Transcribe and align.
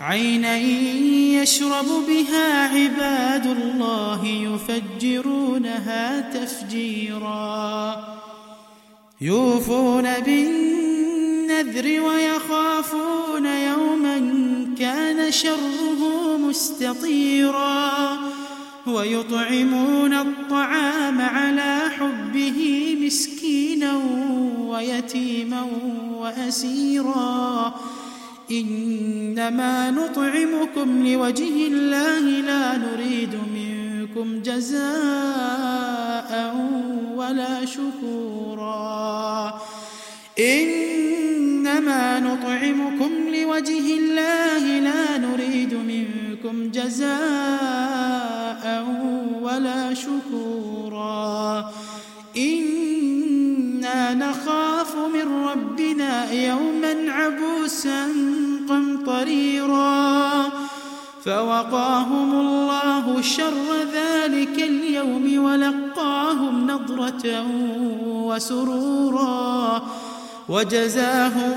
عينا 0.00 0.56
يشرب 1.42 1.86
بها 2.08 2.68
عباد 2.68 3.46
الله 3.46 4.26
يفجرونها 4.26 6.20
تفجيرا. 6.20 7.96
يوفون 9.20 10.20
بالنذر 10.20 12.00
ويخافون 12.00 13.46
يوما 13.46 14.18
كان 14.78 15.32
شره 15.32 16.36
مستطيرا. 16.38 18.18
ويطعمون 18.86 20.14
الطعام 20.14 21.20
على 21.20 21.80
حبه 21.98 22.96
مسكينا 23.00 24.00
ويتيما 24.60 25.66
وأسيرا. 26.14 27.74
إنما 28.50 29.90
نطعمكم 29.90 31.06
لوجه 31.06 31.66
الله 31.66 32.20
لا 32.20 32.76
نريد 32.76 33.34
منكم 33.54 34.42
جزاء 34.42 36.30
ولا 37.16 37.64
شكورا. 37.64 39.60
إنما 40.38 42.20
نطعمكم 42.20 43.10
لوجه 43.34 43.86
الله 44.00 44.64
لا 44.80 45.18
نريد 45.18 45.74
منكم 45.74 46.70
جزاء 46.70 48.64
ولا 49.42 49.94
شكورا. 49.94 51.72
إنا 52.36 54.14
نخاف 54.14 54.67
من 55.08 55.46
ربنا 55.48 56.32
يوما 56.32 57.12
عبوسا 57.12 58.08
قمطريرا 58.68 60.48
فوقاهم 61.24 62.40
الله 62.40 63.22
شر 63.22 63.68
ذلك 63.94 64.62
اليوم 64.62 65.44
ولقاهم 65.44 66.70
نضرة 66.70 67.46
وسرورا 68.10 69.82
وجزاهم 70.48 71.54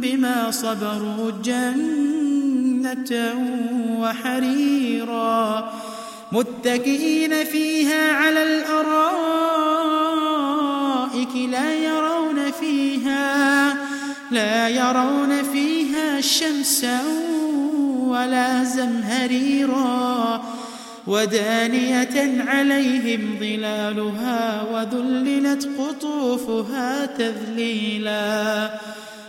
بما 0.00 0.50
صبروا 0.50 1.30
جنة 1.44 3.34
وحريرا 4.00 5.70
متكئين 6.32 7.44
فيها 7.44 8.12
على 8.12 8.42
الأرائك 8.42 9.10
لا 11.50 11.74
يرون 11.74 12.09
فيها 12.70 13.76
لا 14.30 14.68
يرون 14.68 15.42
فيها 15.42 16.20
شمسا 16.20 17.00
ولا 17.98 18.64
زمهريرا 18.64 20.42
ودانية 21.06 22.44
عليهم 22.46 23.36
ظلالها 23.40 24.62
وذللت 24.72 25.68
قطوفها 25.78 27.06
تذليلا 27.06 28.70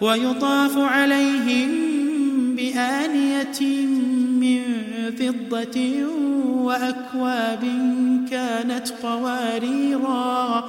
ويطاف 0.00 0.78
عليهم 0.78 1.70
بآنية 2.56 3.60
من 4.40 4.62
فضة 5.18 6.06
وأكواب 6.46 7.64
كانت 8.30 8.92
قواريرا 9.02 10.68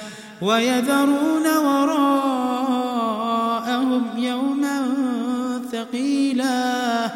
ويذرون 0.41 1.57
وراءهم 1.57 2.03
يوما 4.17 4.87
ثقيلا. 5.71 7.11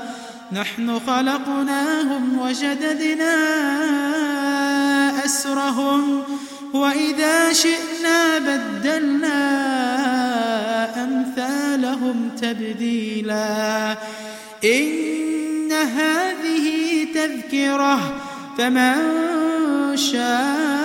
نحن 0.52 1.00
خلقناهم 1.08 2.40
وشددنا 2.40 3.36
أسرهم 5.26 6.24
وإذا 6.74 7.54
شئنا 7.54 8.40
بدلنا 8.40 9.66
لهم 11.78 12.30
تبديلا. 12.42 13.92
إن 14.64 15.72
هذه 15.72 16.68
تذكرة 17.16 18.00
فمن 18.58 18.96
شاء 19.96 20.85